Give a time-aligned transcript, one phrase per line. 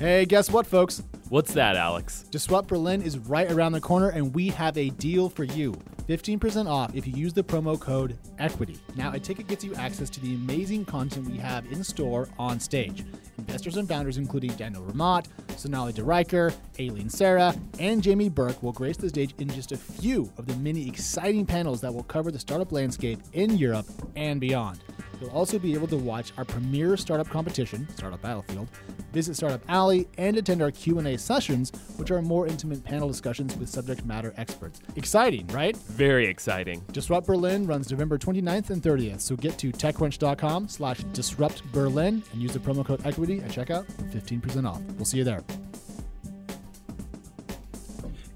[0.00, 1.02] Hey, guess what, folks?
[1.28, 2.22] What's that, Alex?
[2.30, 5.72] Disrupt Berlin is right around the corner, and we have a deal for you
[6.08, 8.78] 15% off if you use the promo code EQUITY.
[8.94, 12.60] Now, a ticket gets you access to the amazing content we have in store on
[12.60, 13.04] stage.
[13.38, 15.26] Investors and founders, including Daniel Ramat,
[15.56, 19.76] Sonali De Rycker, Aileen Sarah, and Jamie Burke, will grace the stage in just a
[19.76, 24.40] few of the many exciting panels that will cover the startup landscape in Europe and
[24.40, 24.78] beyond.
[25.20, 28.68] You'll also be able to watch our premier startup competition, Startup Battlefield,
[29.12, 33.68] visit Startup Alley, and attend our Q&A sessions, which are more intimate panel discussions with
[33.68, 34.80] subject matter experts.
[34.96, 35.76] Exciting, right?
[35.76, 36.84] Very exciting.
[36.92, 42.42] Disrupt Berlin runs November 29th and 30th, so get to techcrunch.com slash disrupt Berlin and
[42.42, 44.80] use the promo code equity at checkout for 15% off.
[44.96, 45.42] We'll see you there.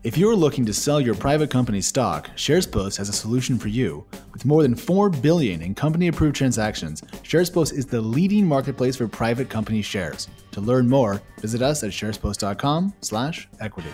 [0.05, 4.05] If you're looking to sell your private company stock, SharesPost has a solution for you.
[4.33, 9.49] With more than 4 billion in company-approved transactions, SharesPost is the leading marketplace for private
[9.49, 10.27] company shares.
[10.51, 13.89] To learn more, visit us at sharespost.com/equity.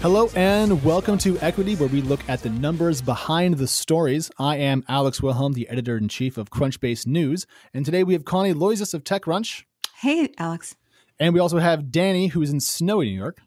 [0.00, 4.30] Hello and welcome to Equity, where we look at the numbers behind the stories.
[4.38, 8.24] I am Alex Wilhelm, the editor in chief of Crunchbase News, and today we have
[8.24, 9.64] Connie Loizos of TechCrunch.
[10.00, 10.76] Hey, Alex.
[11.18, 13.38] And we also have Danny, who is in snowy New York.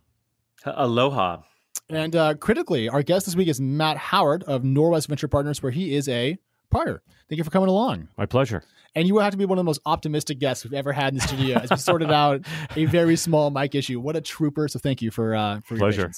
[0.65, 1.43] Aloha.
[1.89, 5.71] And uh, critically, our guest this week is Matt Howard of Norwest Venture Partners, where
[5.71, 6.39] he is a
[6.71, 7.03] partner.
[7.29, 8.07] Thank you for coming along.
[8.17, 8.63] My pleasure.
[8.95, 11.13] And you will have to be one of the most optimistic guests we've ever had
[11.13, 12.41] in the studio as we sorted out
[12.75, 13.99] a very small mic issue.
[13.99, 14.67] What a trooper!
[14.67, 16.11] So thank you for uh, for pleasure.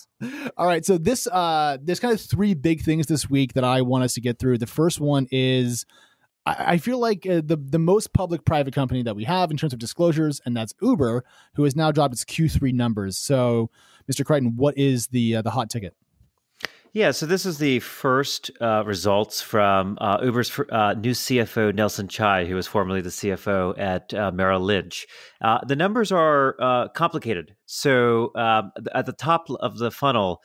[0.58, 3.82] All right, so this uh, there's kind of three big things this week that I
[3.82, 4.60] want us to get through.
[4.60, 5.86] The first one is
[6.46, 9.74] I feel like uh, the the most public private company that we have in terms
[9.74, 13.18] of disclosures, and that's Uber, who has now dropped its Q3 numbers.
[13.18, 13.70] So,
[14.12, 14.26] Mr.
[14.26, 15.96] Crichton, what is the uh, the hot ticket?
[16.94, 22.10] Yeah, so this is the first uh, results from uh, Uber's uh, new CFO, Nelson
[22.10, 25.08] Chai, who was formerly the CFO at uh, Merrill Lynch.
[25.40, 27.56] Uh, the numbers are uh, complicated.
[27.66, 30.42] So um, at the top of the funnel,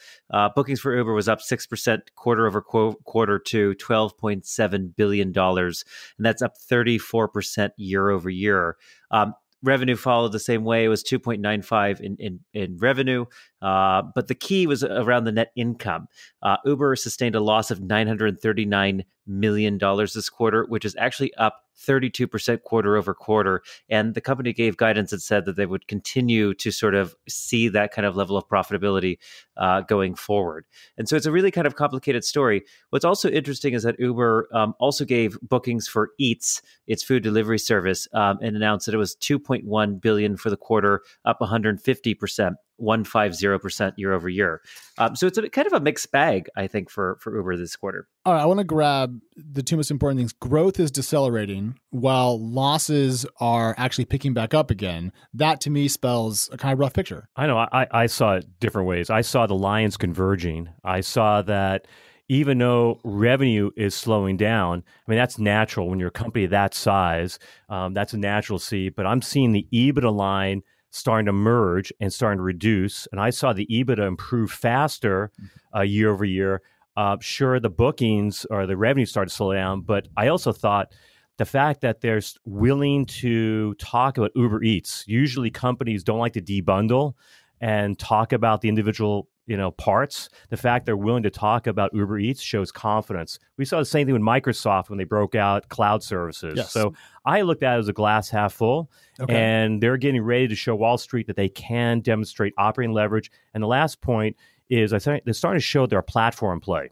[0.55, 5.37] bookings for Uber was up 6% quarter over quarter to $12.7 billion.
[5.37, 5.75] And
[6.21, 8.77] that's up 34% year over year.
[9.11, 9.35] Um,
[9.67, 10.85] revenue followed the same way.
[10.85, 13.27] It was 2.95 in, in, in revenue.
[13.61, 16.07] Uh, but the key was around the net income.
[16.43, 22.63] Uh, Uber sustained a loss of $939 million this quarter, which is actually up 32%
[22.63, 23.63] quarter over quarter.
[23.89, 27.69] And the company gave guidance that said that they would continue to sort of see
[27.69, 29.19] that kind of level of profitability
[29.57, 30.67] uh, going forward.
[30.97, 32.65] And so it's a really kind of complicated story.
[32.91, 37.59] What's also interesting is that Uber um, also gave bookings for Eats, its food delivery
[37.59, 42.55] service, um, and announced that it was 2.1 billion for the quarter, up 150%.
[42.81, 44.61] 150% year over year.
[44.99, 47.77] Um, so it's a kind of a mixed bag, I think, for, for Uber this
[47.77, 48.09] quarter.
[48.25, 50.33] All right, I want to grab the two most important things.
[50.33, 55.13] Growth is decelerating while losses are actually picking back up again.
[55.35, 57.29] That to me spells a kind of rough picture.
[57.37, 57.59] I know.
[57.59, 59.11] I, I saw it different ways.
[59.11, 60.69] I saw the lines converging.
[60.85, 61.87] I saw that
[62.29, 66.75] even though revenue is slowing down, I mean, that's natural when you're a company that
[66.75, 67.39] size.
[67.69, 68.89] Um, that's a natural see.
[68.89, 70.63] But I'm seeing the EBITDA line–
[70.97, 73.07] starting to merge and starting to reduce.
[73.13, 75.31] And I saw the EBITDA improve faster
[75.75, 76.63] uh, year over year.
[76.97, 80.93] Uh, sure, the bookings or the revenue started to slow down, but I also thought
[81.37, 85.05] the fact that they're willing to talk about Uber Eats.
[85.07, 87.13] Usually, companies don't like to debundle
[87.61, 90.29] and talk about the individual you know parts.
[90.51, 93.39] The fact they're willing to talk about uber eats shows confidence.
[93.57, 96.55] We saw the same thing with microsoft when they broke out cloud services.
[96.57, 96.73] Yes.
[96.73, 98.91] so i looked at it as a glass half full
[99.21, 99.35] okay.
[99.35, 103.31] and they're getting ready to show wall street that they can demonstrate operating leverage.
[103.55, 104.37] And the last point
[104.69, 106.91] is i think they're starting to show their platform play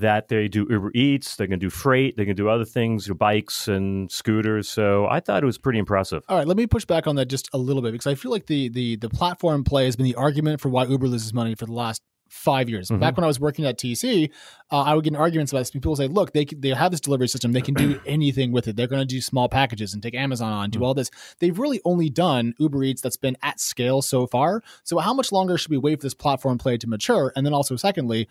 [0.00, 3.68] that they do Uber Eats, they can do freight, they can do other things, bikes
[3.68, 4.68] and scooters.
[4.68, 6.22] So I thought it was pretty impressive.
[6.28, 8.30] All right, let me push back on that just a little bit because I feel
[8.30, 11.54] like the the the platform play has been the argument for why Uber loses money
[11.54, 12.88] for the last five years.
[12.88, 13.00] Mm-hmm.
[13.00, 14.30] Back when I was working at TC,
[14.70, 15.70] uh, I would get in arguments about this.
[15.70, 17.52] People say, "Look, they they have this delivery system.
[17.52, 18.76] They can do anything with it.
[18.76, 20.84] They're going to do small packages and take Amazon on, do mm-hmm.
[20.84, 21.10] all this.
[21.40, 24.62] They've really only done Uber Eats that's been at scale so far.
[24.84, 27.32] So how much longer should we wait for this platform play to mature?
[27.36, 28.28] And then also, secondly,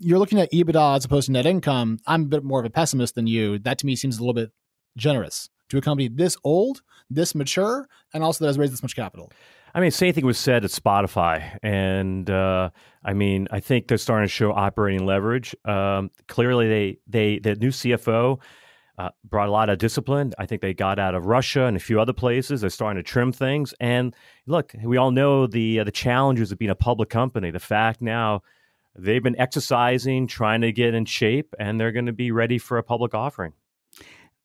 [0.00, 1.98] you're looking at EBITDA as opposed to net income.
[2.06, 3.58] I'm a bit more of a pessimist than you.
[3.58, 4.50] That to me seems a little bit
[4.96, 8.96] generous to a company this old, this mature, and also that has raised this much
[8.96, 9.30] capital.
[9.74, 12.70] I mean, same thing was said at Spotify, and uh,
[13.04, 15.54] I mean, I think they're starting to show operating leverage.
[15.64, 18.40] Um, clearly, they they the new CFO
[18.98, 20.32] uh, brought a lot of discipline.
[20.38, 22.62] I think they got out of Russia and a few other places.
[22.62, 23.74] They're starting to trim things.
[23.78, 24.14] And
[24.46, 27.50] look, we all know the uh, the challenges of being a public company.
[27.50, 28.42] The fact now
[28.98, 32.78] they've been exercising, trying to get in shape, and they're going to be ready for
[32.78, 33.52] a public offering.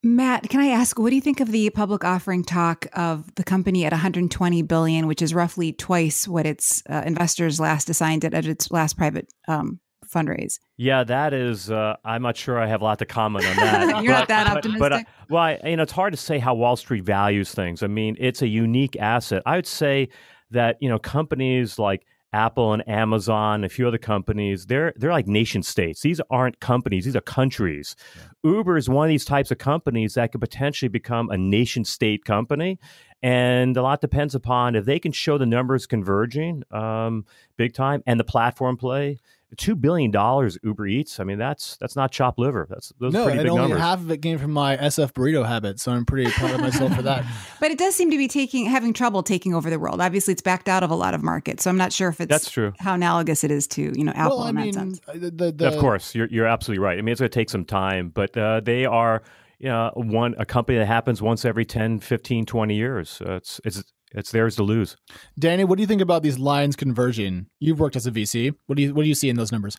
[0.06, 3.44] Matt, can I ask, what do you think of the public offering talk of the
[3.44, 8.34] company at 120 billion, which is roughly twice what its uh, investors last assigned it
[8.34, 9.80] at its last private um,
[10.14, 10.60] fundraise?
[10.76, 11.72] Yeah, that is.
[11.72, 13.88] Uh, I'm not sure I have a lot to comment on that.
[14.04, 14.80] You're but, not that optimistic.
[14.80, 17.54] But, but uh, well, I, you know, it's hard to say how Wall Street values
[17.54, 17.82] things.
[17.82, 19.42] I mean, it's a unique asset.
[19.46, 20.10] I would say
[20.52, 25.28] that you know companies like Apple and Amazon, a few other companies, they're they're like
[25.28, 26.02] nation states.
[26.02, 27.96] These aren't companies; these are countries.
[28.44, 28.52] Yeah.
[28.52, 32.26] Uber is one of these types of companies that could potentially become a nation state
[32.26, 32.80] company,
[33.24, 37.26] and a lot depends upon if they can show the numbers converging, um,
[37.58, 39.18] big time, and the platform play
[39.58, 41.20] two billion dollars Uber Eats.
[41.20, 42.68] I mean, that's that's not chopped liver.
[42.70, 43.80] That's those no, pretty and big only numbers.
[43.80, 46.94] half of it came from my SF burrito habit, so I'm pretty proud of myself
[46.96, 47.24] for that.
[47.60, 50.02] But it does seem to be taking having trouble taking over the world.
[50.02, 52.30] Obviously, it's backed out of a lot of markets, so I'm not sure if it's
[52.30, 52.74] that's true.
[52.78, 55.02] How analogous it is to you know Apple well, I in mean, that sense.
[55.08, 56.98] Uh, the, the, of course, you're you're absolutely right.
[56.98, 59.24] I mean, it's going to take some time, but uh, they are.
[59.64, 63.22] You know, one a company that happens once every 10, 15, 20 years.
[63.26, 63.82] Uh, it's it's
[64.14, 64.98] it's theirs to lose.
[65.40, 67.48] Danny, what do you think about these lines converging?
[67.62, 68.54] You've worked as a VC.
[68.66, 69.78] What do you what do you see in those numbers?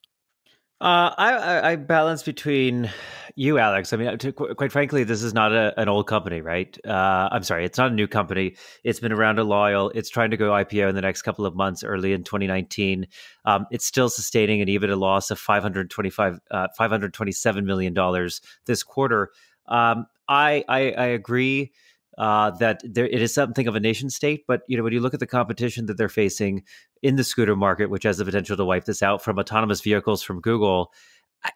[0.80, 2.90] Uh, I, I balance between
[3.36, 3.92] you, Alex.
[3.92, 6.76] I mean, to, quite frankly, this is not a, an old company, right?
[6.84, 8.56] Uh, I'm sorry, it's not a new company.
[8.82, 9.90] It's been around a while.
[9.94, 13.06] It's trying to go IPO in the next couple of months, early in 2019.
[13.44, 19.30] Um, it's still sustaining an EBITDA loss of 525, uh, 527 million dollars this quarter.
[19.66, 21.72] Um, I, I, I agree
[22.16, 24.44] uh, that there, it is something of a nation state.
[24.46, 26.64] But you know, when you look at the competition that they're facing
[27.02, 30.22] in the scooter market, which has the potential to wipe this out from autonomous vehicles
[30.22, 30.92] from Google,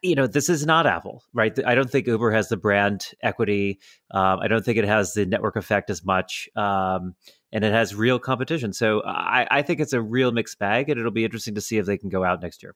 [0.02, 1.58] you know, this is not Apple, right?
[1.64, 3.81] I don't think Uber has the brand equity.
[4.11, 6.49] Um, I don't think it has the network effect as much.
[6.56, 7.14] Um,
[7.52, 8.75] and it has real competition.
[8.75, 11.78] So I, I think it's a real mixed bag, and it'll be interesting to see
[11.78, 12.75] if they can go out next year.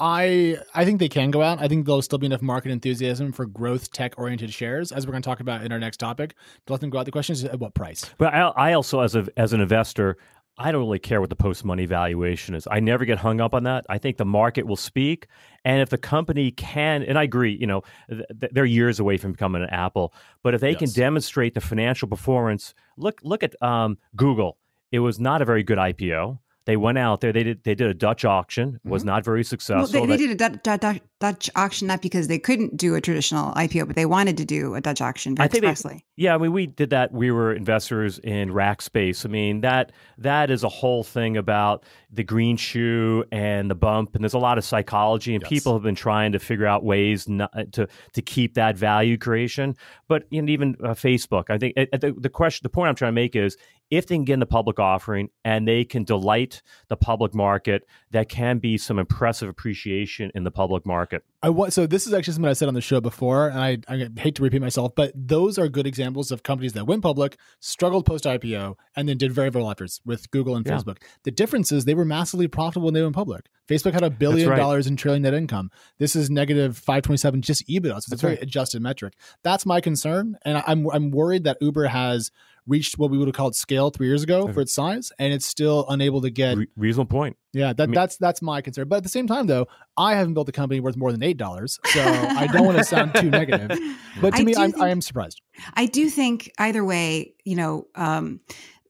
[0.00, 1.60] I I think they can go out.
[1.60, 5.12] I think there'll still be enough market enthusiasm for growth tech oriented shares, as we're
[5.12, 6.34] going to talk about in our next topic,
[6.66, 7.04] to let them go out.
[7.04, 8.08] The question is at what price.
[8.18, 10.16] But I, I also, as a as an investor,
[10.56, 12.66] I don't really care what the post money valuation is.
[12.70, 13.86] I never get hung up on that.
[13.88, 15.26] I think the market will speak,
[15.64, 19.32] and if the company can, and I agree, you know, th- they're years away from
[19.32, 20.78] becoming an Apple, but if they yes.
[20.78, 24.58] can demonstrate the financial performance, look look at um, Google.
[24.92, 26.38] It was not a very good IPO.
[26.68, 27.32] They went out there.
[27.32, 27.64] They did.
[27.64, 28.78] They did a Dutch auction.
[28.84, 29.06] Was mm-hmm.
[29.06, 30.00] not very successful.
[30.00, 33.54] Well, they, they, did a Dutch, Dutch auction not because they couldn't do a traditional
[33.54, 35.64] IPO, but they wanted to do a Dutch auction I think.
[35.64, 37.10] They, yeah, I mean, we did that.
[37.10, 39.24] We were investors in Rackspace.
[39.24, 44.14] I mean, that that is a whole thing about the green shoe and the bump,
[44.14, 45.48] and there's a lot of psychology, and yes.
[45.48, 49.74] people have been trying to figure out ways not, to to keep that value creation.
[50.06, 53.14] But even uh, Facebook, I think uh, the, the question, the point I'm trying to
[53.14, 53.56] make is
[53.90, 57.86] if they can get in the public offering and they can delight the public market,
[58.10, 61.24] that can be some impressive appreciation in the public market.
[61.40, 63.78] I want so this is actually something I said on the show before, and I,
[63.88, 67.36] I hate to repeat myself, but those are good examples of companies that went public,
[67.60, 70.76] struggled post IPO, and then did very very well afterwards with Google and yeah.
[70.76, 70.98] Facebook.
[71.22, 73.46] The difference is they were massively profitable when they went public.
[73.68, 74.56] Facebook had a billion right.
[74.56, 75.70] dollars in trailing net income.
[75.98, 78.42] This is negative five twenty seven just EBITDA, so it's That's a very right.
[78.42, 79.14] adjusted metric.
[79.44, 82.32] That's my concern, and I'm I'm worried that Uber has
[82.66, 85.46] reached what we would have called scale three years ago for its size, and it's
[85.46, 87.36] still unable to get Re- reasonable point.
[87.54, 88.88] Yeah, that, I mean, that's that's my concern.
[88.88, 89.66] But at the same time, though,
[89.96, 92.84] I haven't built a company worth more than eight dollars, so I don't want to
[92.84, 93.78] sound too negative.
[94.20, 95.40] But to I me, I'm, think, I am surprised.
[95.74, 97.86] I do think either way, you know.
[97.94, 98.40] Um,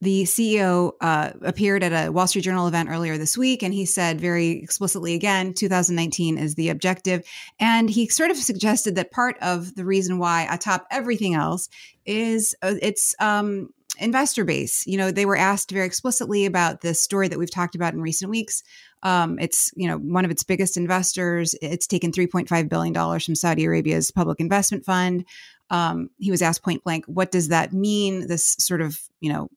[0.00, 3.84] the CEO uh, appeared at a Wall Street Journal event earlier this week, and he
[3.84, 7.26] said very explicitly again, 2019 is the objective.
[7.58, 11.68] And he sort of suggested that part of the reason why, atop everything else,
[12.06, 14.86] is uh, it's um, investor base.
[14.86, 18.00] You know, they were asked very explicitly about this story that we've talked about in
[18.00, 18.62] recent weeks.
[19.02, 21.54] Um, it's you know one of its biggest investors.
[21.62, 25.24] It's taken 3.5 billion dollars from Saudi Arabia's public investment fund.
[25.70, 29.48] Um, he was asked point blank, "What does that mean?" This sort of you know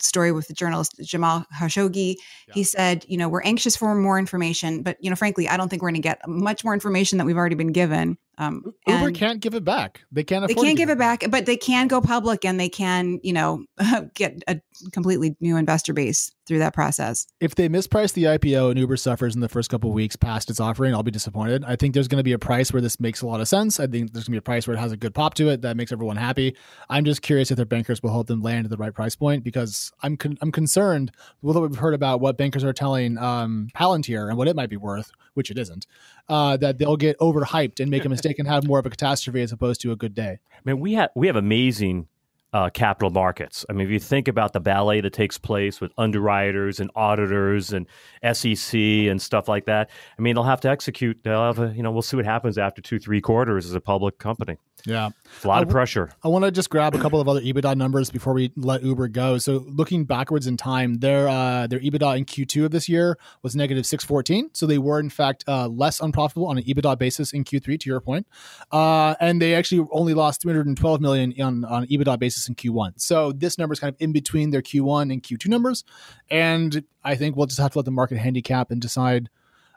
[0.00, 2.16] story with the journalist Jamal Khashoggi.
[2.48, 2.54] Yeah.
[2.54, 5.68] He said, you know, we're anxious for more information, but you know, frankly, I don't
[5.68, 8.18] think we're going to get much more information that we've already been given.
[8.38, 10.04] Um, Uber can't give it back.
[10.10, 10.46] They can't.
[10.46, 13.64] they can't give it back, but they can go public and they can, you know,
[14.14, 14.60] get a
[14.92, 17.26] completely new investor base through that process.
[17.40, 20.50] If they misprice the IPO and Uber suffers in the first couple of weeks past
[20.50, 21.64] its offering, I'll be disappointed.
[21.64, 23.80] I think there's going to be a price where this makes a lot of sense.
[23.80, 25.48] I think there's going to be a price where it has a good pop to
[25.48, 26.56] it that makes everyone happy.
[26.90, 29.44] I'm just curious if their bankers will help them land at the right price point
[29.44, 33.68] because I'm con- I'm concerned with what we've heard about what bankers are telling um,
[33.74, 35.86] Palantir and what it might be worth, which it isn't.
[36.26, 39.42] Uh, that they'll get overhyped and make a mistake and have more of a catastrophe
[39.42, 40.38] as opposed to a good day.
[40.52, 42.08] I mean, we have we have amazing
[42.54, 43.66] uh, capital markets.
[43.68, 47.72] I mean, if you think about the ballet that takes place with underwriters and auditors
[47.72, 47.88] and
[48.32, 51.18] SEC and stuff like that, I mean, they'll have to execute.
[51.24, 53.80] They'll have, a, you know, we'll see what happens after two, three quarters as a
[53.80, 54.56] public company.
[54.86, 55.10] Yeah.
[55.36, 56.10] It's a lot I of pressure.
[56.22, 59.08] I want to just grab a couple of other EBITDA numbers before we let Uber
[59.08, 59.38] go.
[59.38, 63.56] So looking backwards in time, their uh, their EBITDA in Q2 of this year was
[63.56, 64.50] negative 614.
[64.52, 67.80] So they were in fact uh, less unprofitable on an EBITDA basis in Q3.
[67.80, 68.26] To your point,
[68.72, 73.00] uh, and they actually only lost 312 million on on an EBITDA basis in Q1.
[73.00, 75.84] So this number is kind of in between their Q1 and Q2 numbers,
[76.30, 79.30] and I think we'll just have to let the market handicap and decide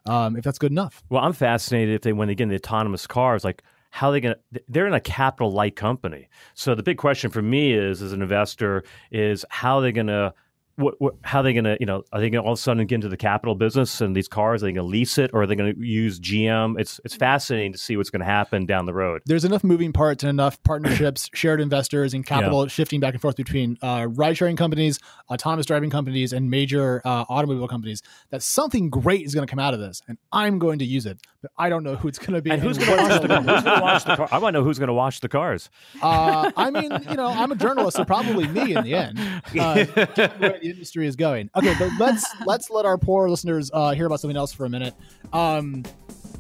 [0.06, 1.04] um, if that's good enough.
[1.10, 4.22] Well, I'm fascinated if they when they get into autonomous cars, like how are they
[4.22, 6.29] going to they're in a capital light company.
[6.53, 10.08] So the big question for me is as an investor is how are they going
[10.08, 10.34] to
[10.77, 12.60] what, what, how are they going to, you know, are they going to all of
[12.60, 14.62] a sudden get into the capital business and these cars?
[14.62, 16.79] Are they going to lease it or are they going to use GM?
[16.79, 19.24] It's it's fascinating to see what's going to happen down the road.
[19.25, 23.36] there's enough moving parts and enough partnerships, shared investors, and capital shifting back and forth
[23.36, 25.00] between uh, ride sharing companies,
[25.31, 29.60] autonomous driving companies, and major uh, automobile companies that something great is going to come
[29.60, 30.03] out of this.
[30.07, 32.51] And I'm going to use it, but I don't know who it's going to be.
[32.51, 34.29] And who's and going to watch the, who's going to watch the car?
[34.31, 35.72] I want to know who's going to watch the cars.
[36.03, 39.17] uh, I mean, you know, I'm a journalist, so probably me in the end.
[40.68, 41.50] Given where the industry is going.
[41.56, 44.70] Okay, but let's let's let our poor listeners uh, hear about something else for a
[44.70, 44.94] minute.
[45.34, 45.84] Um,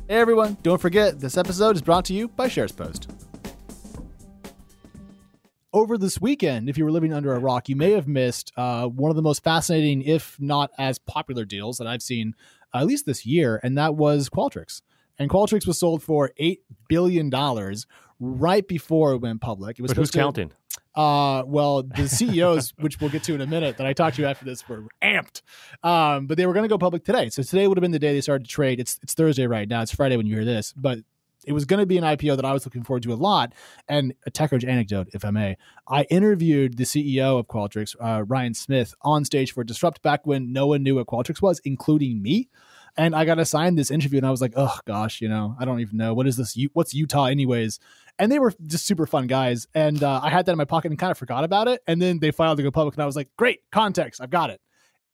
[0.07, 3.09] hey everyone, don't forget this episode is brought to you by Shares Post.
[5.73, 8.87] Over this weekend, if you were living under a rock, you may have missed uh,
[8.87, 12.33] one of the most fascinating, if not as popular deals that I've seen,
[12.73, 14.81] uh, at least this year, and that was Qualtrics.
[15.19, 17.85] And Qualtrics was sold for eight billion dollars
[18.19, 19.77] right before it went public.
[19.77, 20.51] It was But who's to- counting?
[20.97, 24.25] Uh, well, the CEOs, which we'll get to in a minute, that I talked to
[24.25, 25.43] after this were amped.
[25.83, 27.99] Um, but they were going to go public today, so today would have been the
[27.99, 28.79] day they started to trade.
[28.79, 29.81] It's it's Thursday right now.
[29.81, 30.99] It's Friday when you hear this, but
[31.45, 33.53] it was going to be an IPO that I was looking forward to a lot.
[33.87, 35.55] And a TechRage anecdote, if I may,
[35.87, 40.51] I interviewed the CEO of Qualtrics, uh, Ryan Smith, on stage for Disrupt back when
[40.51, 42.49] no one knew what Qualtrics was, including me.
[42.97, 45.65] And I got assigned this interview, and I was like, "Oh gosh, you know, I
[45.65, 46.57] don't even know what is this.
[46.73, 47.79] What's Utah, anyways?"
[48.19, 50.89] And they were just super fun guys, and uh, I had that in my pocket
[50.89, 51.81] and kind of forgot about it.
[51.85, 54.49] And then they filed to go public, and I was like, "Great context, I've got
[54.49, 54.59] it."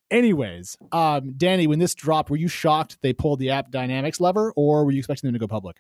[0.10, 4.86] Anyways, um, Danny, when this dropped, were you shocked they pulled the AppDynamics lever, or
[4.86, 5.78] were you expecting them to go public?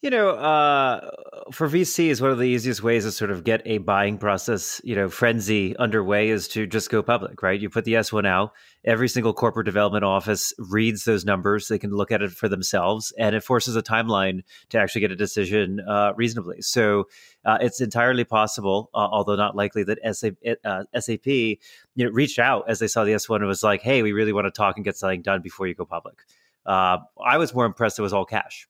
[0.00, 1.10] You know, uh,
[1.50, 4.94] for VCs, one of the easiest ways to sort of get a buying process, you
[4.94, 7.60] know, frenzy underway is to just go public, right?
[7.60, 8.52] You put the S1 out,
[8.84, 11.66] every single corporate development office reads those numbers.
[11.66, 15.10] They can look at it for themselves, and it forces a timeline to actually get
[15.10, 16.62] a decision uh, reasonably.
[16.62, 17.08] So
[17.44, 20.84] uh, it's entirely possible, uh, although not likely, that SAP, uh,
[21.26, 24.32] you know, reached out as they saw the S1 and was like, hey, we really
[24.32, 26.22] want to talk and get something done before you go public.
[26.64, 28.68] Uh, I was more impressed it was all cash.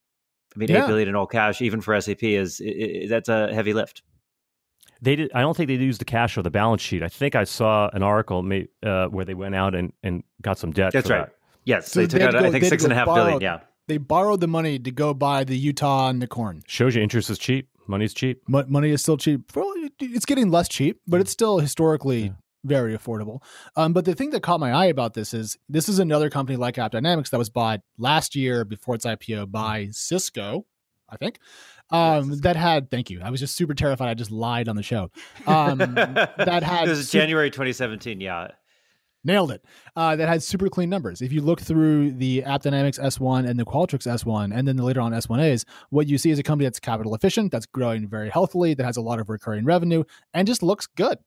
[0.55, 0.85] I mean, Yeah.
[0.85, 2.69] eight billion in all cash, even for SAP, is i
[3.05, 4.03] i that's a heavy lift.
[5.01, 5.31] They did.
[5.35, 7.03] I don't think they used the cash or the balance sheet.
[7.05, 10.59] I think I saw an article may, uh, where they went out and, and got
[10.59, 10.93] some debt.
[10.93, 11.27] That's for right.
[11.27, 11.35] that.
[11.65, 13.07] Yes, So they took they'd out, go- I think, they'd six go and a half
[13.07, 13.41] borrow- billion.
[13.43, 16.63] Yeah, They borrowed the money to go buy the Utah and the corn.
[16.67, 17.69] Shows you interest is cheap.
[17.87, 18.43] Money's cheap.
[18.49, 19.55] Mo- money is still cheap.
[19.55, 22.31] Well, it's getting less cheap, but it's still historically Yeah.
[22.69, 23.43] Very affordable.
[23.77, 26.57] Um, but the thing that caught my eye about this is this is another company
[26.57, 30.67] like AppDynamics that was bought last year before its IPO by Cisco,
[31.09, 31.39] I think.
[31.91, 33.21] Um, that had thank you.
[33.23, 34.09] I was just super terrified.
[34.09, 35.11] I just lied on the show.
[35.47, 38.21] Um, that had this is January 2017.
[38.21, 38.49] Yeah,
[39.25, 39.65] nailed it.
[39.97, 41.23] Uh, that had super clean numbers.
[41.23, 45.01] If you look through the AppDynamics S1 and the Qualtrics S1, and then the later
[45.01, 48.75] on S1As, what you see is a company that's capital efficient, that's growing very healthily,
[48.75, 51.19] that has a lot of recurring revenue, and just looks good.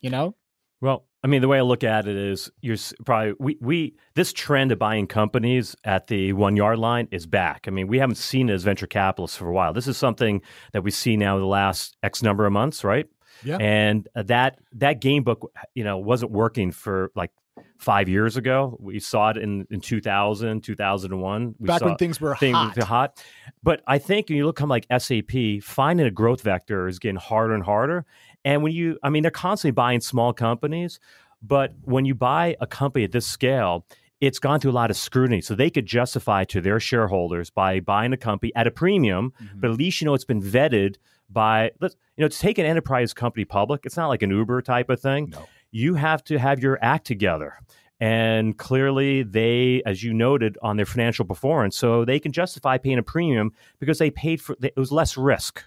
[0.00, 0.34] You know,
[0.80, 4.32] Well, I mean, the way I look at it is, you're probably we we this
[4.32, 7.66] trend of buying companies at the one yard line is back.
[7.68, 9.74] I mean, we haven't seen it as venture capitalists for a while.
[9.74, 10.40] This is something
[10.72, 13.06] that we see now the last X number of months, right?
[13.44, 13.58] Yeah.
[13.58, 17.32] And uh, that that game book, you know, wasn't working for like
[17.78, 18.76] five years ago.
[18.80, 21.54] We saw it in in 2000, 2001.
[21.58, 22.82] We back saw when things were things hot.
[22.82, 23.24] hot.
[23.62, 27.16] But I think when you look come like SAP, finding a growth vector is getting
[27.16, 28.06] harder and harder.
[28.44, 30.98] And when you, I mean, they're constantly buying small companies,
[31.42, 33.86] but when you buy a company at this scale,
[34.20, 35.40] it's gone through a lot of scrutiny.
[35.40, 39.60] So they could justify to their shareholders by buying a company at a premium, Mhm.
[39.60, 40.96] but at least you know it's been vetted
[41.30, 44.60] by, let's, you know, to take an enterprise company public, it's not like an Uber
[44.62, 45.30] type of thing.
[45.30, 45.46] No.
[45.70, 47.54] You have to have your act together.
[48.02, 52.98] And clearly, they, as you noted, on their financial performance, so they can justify paying
[52.98, 55.62] a premium because they paid for it was less risk.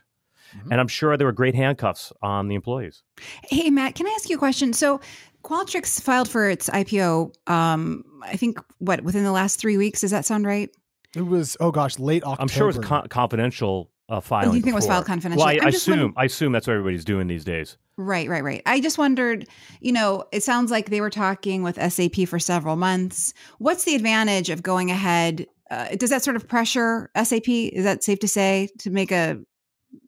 [0.58, 0.72] Mhm.
[0.72, 3.04] And I'm sure there were great handcuffs on the employees.
[3.50, 4.74] Hey, Matt, can I ask you a question?
[4.74, 5.00] So,
[5.44, 10.00] Qualtrics filed for its IPO, um, I think, what, within the last three weeks?
[10.00, 10.70] Does that sound right?
[11.16, 12.42] It was oh gosh, late October.
[12.42, 14.56] I'm sure it was con- confidential uh, filing.
[14.56, 15.44] you think it was filed confidentially?
[15.46, 17.78] Well, I, I'm I just assume wondering- I assume that's what everybody's doing these days.
[17.98, 18.62] Right, right, right.
[18.66, 19.48] I just wondered,
[19.80, 23.34] you know, it sounds like they were talking with SAP for several months.
[23.60, 25.46] What's the advantage of going ahead?
[25.70, 27.48] Uh, does that sort of pressure SAP?
[27.48, 29.40] Is that safe to say to make a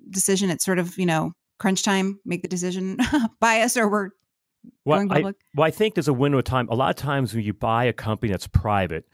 [0.09, 0.49] decision?
[0.49, 2.97] It's sort of you know crunch time, make the decision,
[3.39, 4.09] buy us, or we're
[4.83, 5.35] well, going public.
[5.35, 6.67] I, well, I think there's a window of time.
[6.69, 9.05] A lot of times when you buy a company that's private,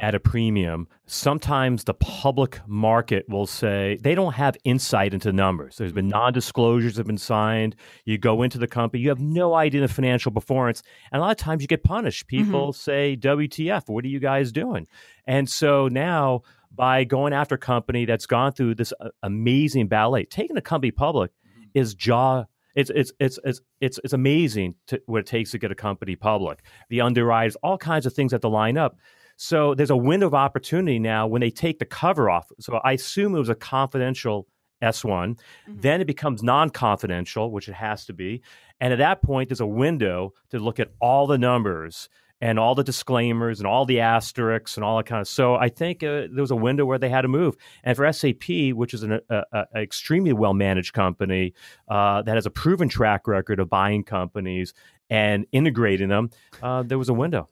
[0.00, 5.76] at a premium, sometimes the public market will say they don't have insight into numbers.
[5.76, 7.76] There's been non disclosures have been signed.
[8.06, 10.82] You go into the company, you have no idea the financial performance.
[11.12, 12.26] And a lot of times you get punished.
[12.26, 12.44] Mm-hmm.
[12.44, 12.78] People mm-hmm.
[12.78, 14.86] say, WTF, what are you guys doing?
[15.26, 20.24] And so now, by going after a company that's gone through this uh, amazing ballet,
[20.24, 21.32] taking a company public
[21.74, 25.72] is jaw it's it's it's it's it's it's amazing to, what it takes to get
[25.72, 26.62] a company public.
[26.88, 28.96] The underwriters, all kinds of things have to line up.
[29.36, 32.50] So there's a window of opportunity now when they take the cover off.
[32.60, 34.46] So I assume it was a confidential
[34.82, 35.08] S1.
[35.10, 35.80] Mm-hmm.
[35.80, 38.42] Then it becomes non confidential, which it has to be.
[38.80, 42.08] And at that point, there's a window to look at all the numbers
[42.40, 45.28] and all the disclaimers and all the asterisks and all that kind of.
[45.28, 47.56] So I think uh, there was a window where they had to move.
[47.84, 51.54] And for SAP, which is an a, a extremely well managed company
[51.88, 54.74] uh, that has a proven track record of buying companies
[55.08, 56.30] and integrating them,
[56.62, 57.48] uh, there was a window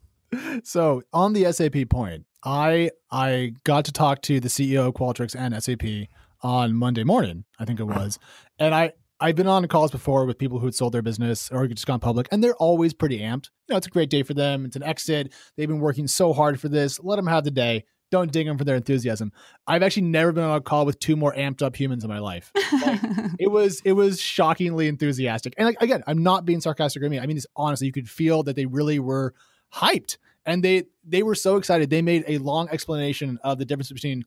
[0.62, 5.34] so on the SAP point, I I got to talk to the CEO of Qualtrics
[5.34, 6.08] and SAP
[6.42, 8.18] on Monday morning, I think it was,
[8.58, 11.66] and I I've been on calls before with people who had sold their business or
[11.66, 13.50] just gone public, and they're always pretty amped.
[13.66, 14.64] You know, it's a great day for them.
[14.64, 15.32] It's an exit.
[15.56, 17.00] They've been working so hard for this.
[17.02, 17.84] Let them have the day.
[18.10, 19.32] Don't ding them for their enthusiasm.
[19.66, 22.20] I've actually never been on a call with two more amped up humans in my
[22.20, 22.50] life.
[22.54, 23.00] Like,
[23.38, 25.54] it was it was shockingly enthusiastic.
[25.58, 27.20] And like again, I'm not being sarcastic or mean.
[27.20, 29.34] I mean, it's honestly, you could feel that they really were
[29.74, 33.92] hyped and they they were so excited they made a long explanation of the difference
[33.92, 34.24] between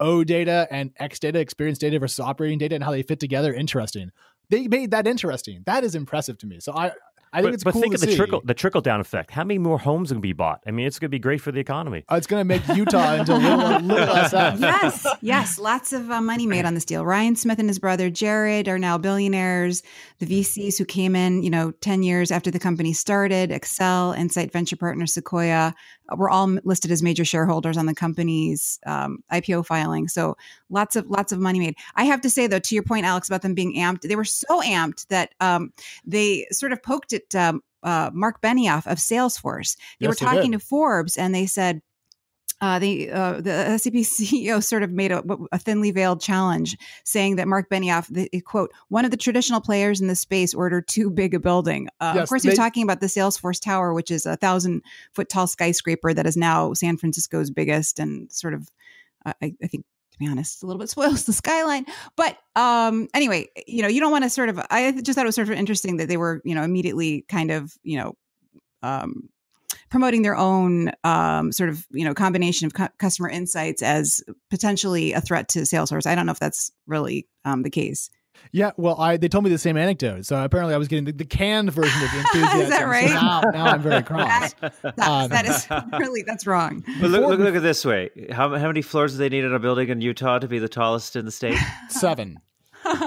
[0.00, 3.52] o data and x data experience data versus operating data and how they fit together
[3.52, 4.10] interesting
[4.50, 6.92] they made that interesting that is impressive to me so i
[7.34, 8.16] I think but, it's but cool think to of the see.
[8.16, 9.32] trickle the trickle down effect.
[9.32, 10.60] How many more homes are going to be bought?
[10.68, 12.04] I mean, it's going to be great for the economy.
[12.08, 14.60] Uh, it's going to make Utah into little, little SF.
[14.74, 17.04] Yes, yes, lots of uh, money made on this deal.
[17.04, 19.82] Ryan Smith and his brother Jared are now billionaires.
[20.20, 24.52] The VCs who came in, you know, ten years after the company started, Accel, Insight
[24.52, 25.74] Venture Partners, Sequoia,
[26.16, 30.08] were all listed as major shareholders on the company's um, IPO filing.
[30.08, 30.36] So
[30.70, 31.76] lots of lots of money made.
[31.96, 34.24] I have to say though, to your point, Alex, about them being amped, they were
[34.24, 35.72] so amped that um,
[36.04, 39.76] they sort of poked at um, uh, Mark Benioff of Salesforce.
[40.00, 40.60] They Yes, were talking did.
[40.60, 41.80] to Forbes, and they said.
[42.60, 47.36] Uh, the uh, the SAP CEO sort of made a, a thinly veiled challenge, saying
[47.36, 51.10] that Mark Benioff, the, quote, one of the traditional players in the space ordered too
[51.10, 51.88] big a building.
[52.00, 55.28] Uh, Yes, of course, they- talking about the Salesforce Tower, which is a thousand foot
[55.28, 58.68] tall skyscraper that is now San Francisco's biggest, and sort of,
[59.26, 61.84] uh, I, I think, to be honest, a little bit spoils the skyline.
[62.16, 64.60] But um, anyway, you know, you don't want to sort of.
[64.70, 67.50] I just thought it was sort of interesting that they were, you know, immediately kind
[67.50, 68.14] of, you know,
[68.82, 69.28] um,
[69.94, 75.12] promoting their own um, sort of you know combination of cu- customer insights as potentially
[75.12, 76.04] a threat to Salesforce.
[76.04, 78.10] I don't know if that's really um, the case.
[78.50, 80.26] Yeah, well, I they told me the same anecdote.
[80.26, 82.60] So apparently, I was getting the, the canned version of the enthusiasm.
[82.62, 83.08] Is that So right?
[83.08, 84.52] now, now I'm very cross.
[84.54, 85.66] That, Um, that is
[86.00, 86.82] really that's wrong.
[87.00, 88.10] But look, look, look at this way.
[88.32, 90.68] How, how many floors do they need in a building in Utah to be the
[90.68, 91.56] tallest in the state?
[91.88, 92.40] Seven.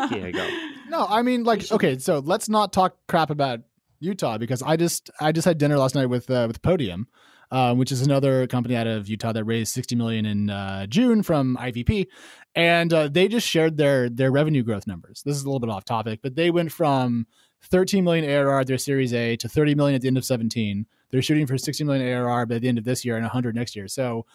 [0.10, 0.48] Here you go.
[0.90, 3.60] No, I mean like okay, so let's not talk crap about
[4.00, 7.08] Utah because I just I just had dinner last night with uh, with Podium,
[7.52, 11.24] uh, which is another company out of Utah that raised sixty million in uh, June
[11.24, 12.08] from IVP,
[12.56, 15.24] and uh, they just shared their their revenue growth numbers.
[15.26, 17.28] This is a little bit off topic, but they went from
[17.62, 20.86] thirteen million ARR their Series A to thirty million at the end of seventeen.
[21.10, 23.76] They're shooting for sixty million ARR by the end of this year and hundred next
[23.76, 23.88] year.
[23.88, 24.26] So.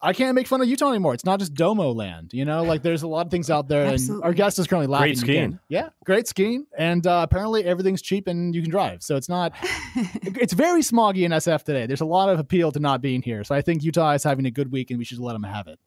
[0.00, 1.14] I can't make fun of Utah anymore.
[1.14, 2.62] It's not just Domo land, you know.
[2.64, 5.08] Like there's a lot of things out there, and our guest is currently laughing.
[5.10, 5.38] Great skiing.
[5.38, 5.60] again.
[5.68, 9.02] Yeah, great skiing, and uh, apparently everything's cheap and you can drive.
[9.02, 9.52] So it's not.
[9.94, 11.86] it's very smoggy in SF today.
[11.86, 13.44] There's a lot of appeal to not being here.
[13.44, 15.68] So I think Utah is having a good week, and we should let them have
[15.68, 15.78] it.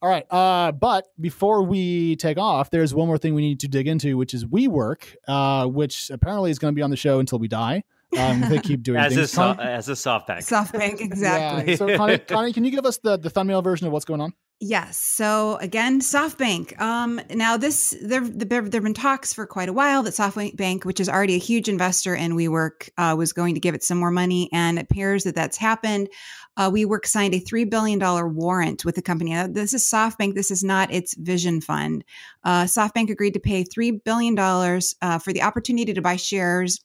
[0.00, 3.68] All right, uh, but before we take off, there's one more thing we need to
[3.68, 7.18] dig into, which is WeWork, uh, which apparently is going to be on the show
[7.18, 7.82] until we die.
[8.16, 9.32] Um, they keep doing As a, things.
[9.32, 10.38] so, Con- as a SoftBank.
[10.38, 11.72] SoftBank, exactly.
[11.72, 11.76] Yeah.
[11.76, 14.32] So Connie, Connie, can you give us the, the thumbnail version of what's going on?
[14.60, 14.98] Yes.
[14.98, 16.80] So again, SoftBank.
[16.80, 20.98] Um, now this there there have been talks for quite a while that SoftBank, which
[20.98, 24.10] is already a huge investor in WeWork, uh, was going to give it some more
[24.10, 26.08] money, and it appears that that's happened.
[26.56, 29.30] Uh, WeWork signed a three billion dollar warrant with the company.
[29.30, 30.34] Now, this is SoftBank.
[30.34, 32.02] This is not its vision fund.
[32.42, 36.80] Uh, SoftBank agreed to pay three billion dollars uh, for the opportunity to buy shares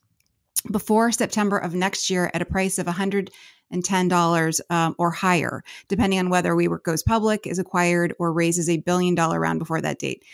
[0.70, 6.30] before September of next year at a price of $110 um, or higher, depending on
[6.30, 10.24] whether WeWork goes public, is acquired, or raises a billion dollar round before that date.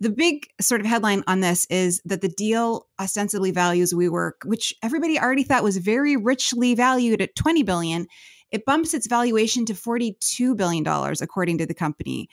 [0.00, 4.72] The big sort of headline on this is that the deal ostensibly values WeWork, which
[4.82, 8.06] everybody already thought was very richly valued at twenty billion.
[8.52, 12.28] It bumps its valuation to forty-two billion dollars, according to the company.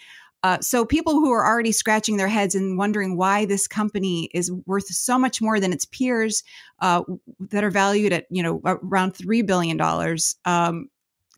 [0.45, 4.51] Uh, so people who are already scratching their heads and wondering why this company is
[4.67, 6.43] worth so much more than its peers
[6.81, 7.01] uh,
[7.39, 10.87] that are valued at you know around three billion dollars um,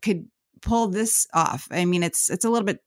[0.01, 0.27] could
[0.61, 1.69] pull this off.
[1.71, 2.83] I mean, it's it's a little bit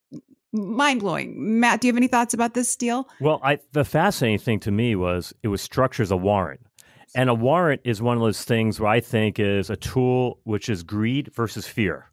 [0.52, 1.58] mind blowing.
[1.58, 3.08] Matt, do you have any thoughts about this deal?
[3.18, 6.60] Well, I, the fascinating thing to me was it was structured as a warrant.
[7.14, 10.68] And a warrant is one of those things where I think is a tool which
[10.68, 12.10] is greed versus fear.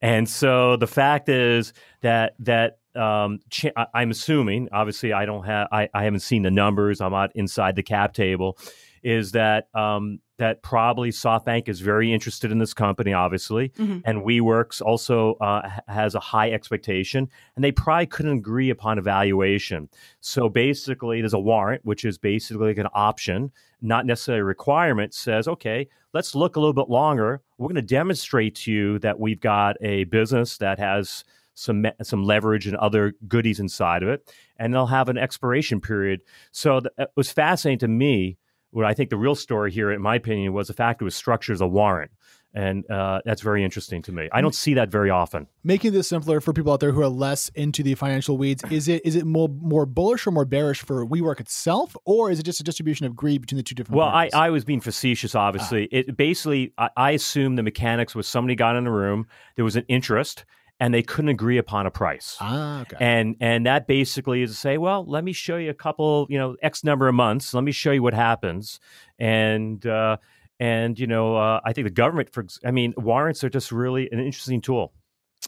[0.00, 5.68] And so the fact is that that um, ch- I'm assuming, obviously, I don't have,
[5.72, 7.00] I, I haven't seen the numbers.
[7.00, 8.58] I'm not inside the cap table.
[9.02, 13.98] Is that um, that probably SoftBank is very interested in this company, obviously, mm-hmm.
[14.04, 19.02] and WeWorks also uh, has a high expectation, and they probably couldn't agree upon a
[19.02, 19.88] valuation.
[20.20, 23.50] So basically, there's a warrant, which is basically like an option,
[23.80, 25.14] not necessarily a requirement.
[25.14, 27.42] Says, okay, let's look a little bit longer.
[27.58, 32.24] We're going to demonstrate to you that we've got a business that has some some
[32.24, 36.20] leverage and other goodies inside of it, and they'll have an expiration period.
[36.50, 38.38] So th- it was fascinating to me.
[38.70, 41.14] What I think the real story here, in my opinion, was the fact it was
[41.14, 42.10] structured as a warrant.
[42.54, 44.28] And uh, that's very interesting to me.
[44.30, 45.46] I don't see that very often.
[45.64, 48.88] Making this simpler for people out there who are less into the financial weeds, is
[48.88, 52.42] it is it more more bullish or more bearish for WeWork itself, or is it
[52.42, 53.96] just a distribution of greed between the two different?
[53.96, 55.34] Well, I, I was being facetious.
[55.34, 55.96] Obviously, ah.
[55.96, 59.76] it basically I, I assume the mechanics was somebody got in the room, there was
[59.76, 60.44] an interest,
[60.82, 62.36] and they couldn't agree upon a price.
[62.40, 62.96] Ah, okay.
[62.98, 66.36] And and that basically is to say, well, let me show you a couple, you
[66.36, 67.54] know, X number of months.
[67.54, 68.80] Let me show you what happens.
[69.16, 70.16] And uh,
[70.58, 74.10] and you know, uh, I think the government, for I mean, warrants are just really
[74.10, 74.92] an interesting tool.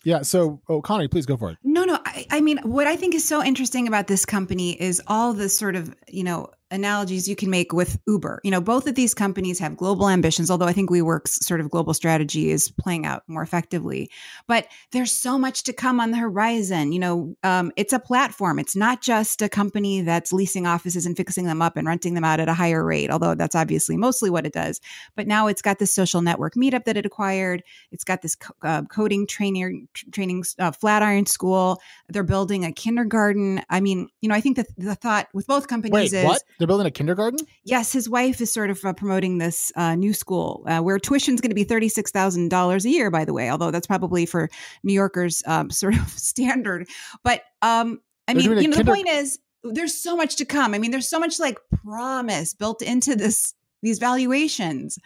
[0.04, 0.22] Yeah.
[0.22, 1.58] So, oh, Connie, please go for it.
[1.64, 1.98] No, no.
[2.04, 5.48] I, I mean, what I think is so interesting about this company is all the
[5.48, 8.40] sort of, you know, analogies you can make with Uber.
[8.42, 11.70] You know, both of these companies have global ambitions, although I think WeWork's sort of
[11.70, 14.10] global strategy is playing out more effectively.
[14.48, 16.92] But there's so much to come on the horizon.
[16.92, 18.58] You know, um, it's a platform.
[18.58, 22.24] It's not just a company that's leasing offices and fixing them up and renting them
[22.24, 24.80] out at a higher rate, although that's obviously mostly what it does.
[25.14, 27.62] But now it's got this social network meetup that it acquired.
[27.92, 31.80] It's got this co- uh, coding training, training uh, Flatiron School.
[32.08, 33.62] They're building a kindergarten.
[33.70, 36.42] I mean, you know, I think that the thought with both companies Wait, is what?
[36.64, 37.40] They're building a kindergarten?
[37.64, 41.34] Yes, his wife is sort of uh, promoting this uh, new school uh, where tuition
[41.34, 44.48] is going to be $36,000 a year, by the way, although that's probably for
[44.82, 46.88] New Yorkers um, sort of standard.
[47.22, 50.46] But um, I They're mean, you know, kinder- the point is there's so much to
[50.46, 50.72] come.
[50.72, 54.98] I mean, there's so much like promise built into this these valuations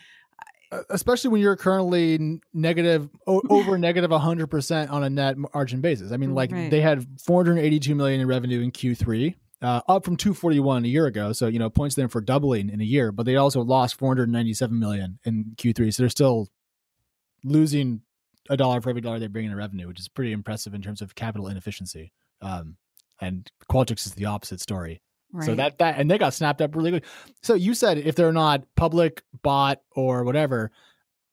[0.90, 6.34] especially when you're currently negative over negative 100% on a net margin basis i mean
[6.34, 6.70] like right.
[6.70, 11.32] they had 482 million in revenue in q3 uh, up from 241 a year ago.
[11.32, 14.78] So, you know, points them for doubling in a year, but they also lost 497
[14.78, 15.92] million in Q3.
[15.92, 16.48] So they're still
[17.44, 18.02] losing
[18.48, 21.02] a dollar for every dollar they bring in revenue, which is pretty impressive in terms
[21.02, 22.12] of capital inefficiency.
[22.40, 22.76] Um,
[23.20, 25.02] and Qualtrics is the opposite story.
[25.32, 25.44] Right.
[25.44, 27.04] So that that and they got snapped up really good.
[27.42, 30.70] So you said if they're not public, bought, or whatever,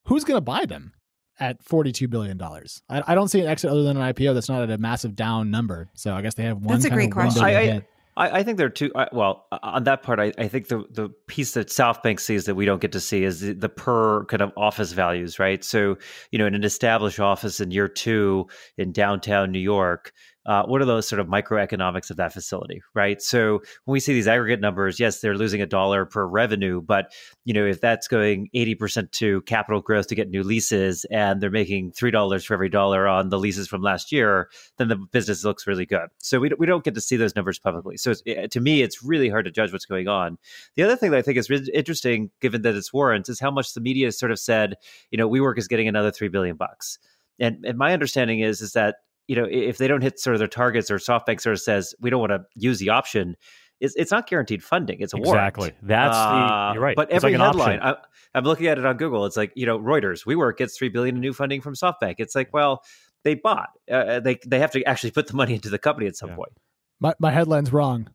[0.05, 0.91] who's going to buy them
[1.39, 2.81] at forty-two billion dollars?
[2.89, 5.15] I, I, don't see an exit other than an IPO that's not at a massive
[5.15, 5.87] down number.
[5.93, 6.75] So I guess they have one.
[6.75, 7.41] That's a great question.
[7.41, 7.85] I, I,
[8.17, 8.91] I, think there are two.
[8.95, 12.55] I, well, on that part, I, I, think the the piece that SoftBank sees that
[12.55, 15.63] we don't get to see is the, the, per kind of office values, right?
[15.63, 15.97] So,
[16.31, 18.47] you know, in an established office in year two
[18.77, 20.13] in downtown New York,
[20.45, 23.21] uh, what are those sort of microeconomics of that facility, right?
[23.21, 27.11] So when we see these aggregate numbers, yes, they're losing a dollar per revenue, but
[27.45, 31.41] you know if that's going eighty percent to capital growth to get new leases, and
[31.41, 34.95] they're making three dollars for every dollar on the leases from last year, then the
[34.95, 36.07] business looks really good.
[36.19, 37.97] So we we don't get to see those numbers publicly.
[37.97, 40.37] So to me, it's really hard to judge what's going on.
[40.75, 43.51] The other thing that I think is really interesting, given that it's warrants, is how
[43.51, 44.75] much the media has sort of said,
[45.11, 46.99] you know, WeWork is getting another three billion bucks.
[47.39, 48.95] And, and my understanding is is that
[49.27, 51.93] you know, if they don't hit sort of their targets or SoftBank sort of says
[51.99, 53.35] we don't want to use the option,
[53.79, 55.01] it's, it's not guaranteed funding.
[55.01, 55.35] It's a war.
[55.35, 55.69] exactly.
[55.69, 55.77] warrant.
[55.81, 56.95] That's uh, the, you're right.
[56.95, 57.95] But it's every like headline, I,
[58.33, 59.25] am looking at it on Google.
[59.25, 62.15] It's like you know, Reuters, WeWork gets three billion in new funding from SoftBank.
[62.19, 62.83] It's like, well,
[63.23, 63.69] they bought.
[63.89, 66.29] Uh, uh they they have to actually put the money into the company at some
[66.29, 66.35] yeah.
[66.35, 66.51] point.
[66.99, 68.09] My my headline's wrong.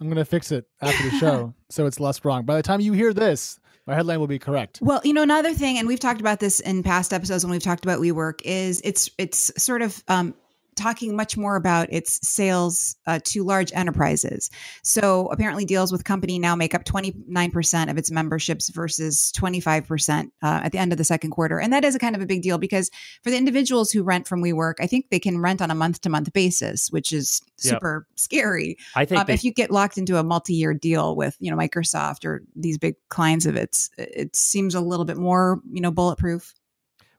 [0.00, 2.44] I'm going to fix it after the show so it's less wrong.
[2.44, 4.78] By the time you hear this, my headline will be correct.
[4.80, 7.62] Well, you know, another thing, and we've talked about this in past episodes when we've
[7.62, 10.34] talked about WeWork, is it's it's sort of um,
[10.80, 14.50] talking much more about its sales uh, to large enterprises.
[14.82, 20.60] So apparently, deals with company now make up 29% of its memberships versus 25% uh,
[20.64, 21.60] at the end of the second quarter.
[21.60, 22.90] And that is a kind of a big deal because
[23.22, 26.00] for the individuals who rent from WeWork, I think they can rent on a month
[26.02, 28.18] to month basis, which is super yep.
[28.18, 28.76] scary.
[28.96, 31.50] I think um, they- if you get locked into a multi year deal with you
[31.50, 35.80] know Microsoft or these big clients of its, it seems a little bit more you
[35.80, 36.54] know bulletproof.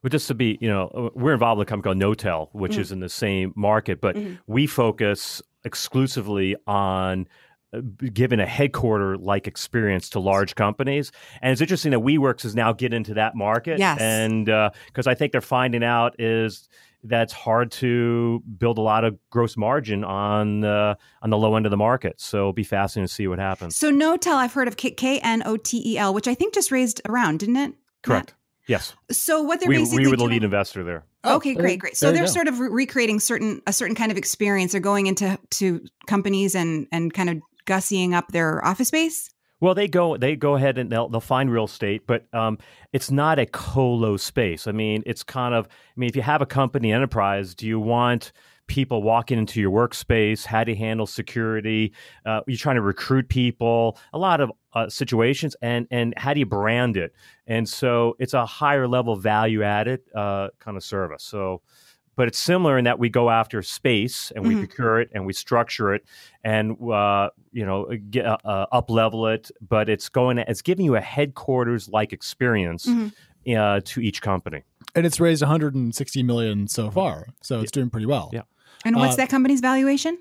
[0.02, 2.78] But just to be, you know, we're involved with a company called Knotel, which mm
[2.78, 4.34] is in the same market, but mm-hmm.
[4.46, 7.28] we focus exclusively on
[7.72, 7.80] uh,
[8.12, 11.12] given a headquarter like experience to large companies.
[11.40, 13.78] And it's interesting that WeWorks is now getting into that market.
[13.78, 14.00] Yes.
[14.00, 16.68] And because uh, I think they're finding out is
[17.04, 21.66] that's hard to build a lot of gross margin on uh, on the low end
[21.66, 22.20] of the market.
[22.20, 23.76] So it'll be fascinating to see what happens.
[23.76, 26.70] So Knotel, I've heard of K N O T E L, which I think just
[26.70, 27.74] raised around, didn't it?
[28.02, 28.30] Correct.
[28.30, 28.38] Matt?
[28.68, 28.94] Yes.
[29.10, 31.04] So what they're we, basically we were the doing, lead investor there.
[31.24, 31.96] Oh, okay, great, great.
[31.96, 34.72] So they're sort of re- recreating certain a certain kind of experience.
[34.72, 39.30] They're going into to companies and and kind of gussying up their office space?
[39.60, 42.58] Well, they go they go ahead and they'll they'll find real estate, but um,
[42.92, 44.66] it's not a colo space.
[44.66, 47.78] I mean, it's kind of I mean, if you have a company enterprise, do you
[47.78, 48.32] want
[48.66, 50.44] people walking into your workspace?
[50.44, 51.92] How do you handle security?
[52.24, 53.98] Uh, you're trying to recruit people.
[54.12, 57.14] A lot of uh, situations, and and how do you brand it?
[57.46, 61.22] And so it's a higher level value added uh, kind of service.
[61.22, 61.62] So
[62.16, 64.64] but it's similar in that we go after space and we mm-hmm.
[64.64, 66.04] procure it and we structure it
[66.44, 70.84] and uh, you know get, uh, uh, up level it but it's going it's giving
[70.84, 73.56] you a headquarters like experience mm-hmm.
[73.56, 74.62] uh, to each company
[74.94, 78.42] and it's raised 160 million so far so it's doing pretty well yeah
[78.84, 80.18] and what's uh, that company's valuation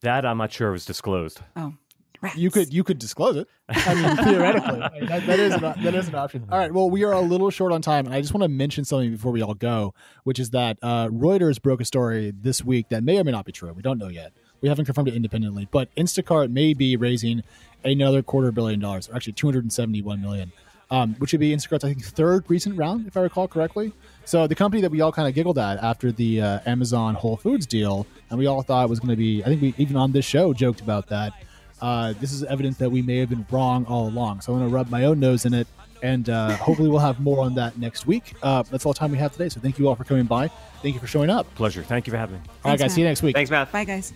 [0.00, 1.74] that i'm not sure was disclosed oh
[2.22, 2.36] Rats.
[2.36, 3.48] You could you could disclose it.
[3.68, 6.46] I mean, theoretically, that, that is an, that is an option.
[6.50, 6.72] All right.
[6.72, 9.10] Well, we are a little short on time, and I just want to mention something
[9.10, 13.02] before we all go, which is that uh, Reuters broke a story this week that
[13.02, 13.72] may or may not be true.
[13.72, 14.32] We don't know yet.
[14.60, 17.42] We haven't confirmed it independently, but Instacart may be raising
[17.84, 20.52] another quarter billion dollars, or actually two hundred and seventy-one million,
[20.90, 23.92] um, which would be Instacart's I think third recent round, if I recall correctly.
[24.24, 27.36] So the company that we all kind of giggled at after the uh, Amazon Whole
[27.36, 29.96] Foods deal, and we all thought it was going to be, I think we even
[29.96, 31.32] on this show joked about that
[31.80, 34.40] uh, this is evidence that we may have been wrong all along.
[34.40, 35.66] So I'm going to rub my own nose in it,
[36.02, 38.34] and uh, hopefully we'll have more on that next week.
[38.42, 39.48] Uh, that's all the time we have today.
[39.48, 40.48] So thank you all for coming by.
[40.82, 41.52] Thank you for showing up.
[41.54, 41.82] Pleasure.
[41.82, 42.40] Thank you for having me.
[42.40, 42.90] Thanks, all right, guys.
[42.90, 42.92] Matt.
[42.92, 43.34] See you next week.
[43.34, 43.72] Thanks, Matt.
[43.72, 44.12] Bye, guys.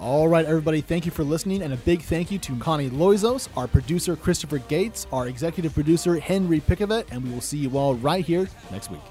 [0.00, 3.50] All right, everybody, thank you for listening, and a big thank you to Connie Loizos,
[3.54, 7.96] our producer Christopher Gates, our executive producer Henry Pickavet, and we will see you all
[7.96, 9.02] right here next week.